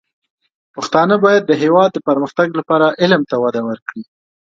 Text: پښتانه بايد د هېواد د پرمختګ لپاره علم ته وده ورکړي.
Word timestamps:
پښتانه 0.75 1.15
بايد 1.23 1.43
د 1.47 1.51
هېواد 1.63 1.89
د 1.93 1.97
پرمختګ 2.07 2.47
لپاره 2.59 2.95
علم 3.01 3.21
ته 3.29 3.35
وده 3.43 3.61
ورکړي. 3.69 4.03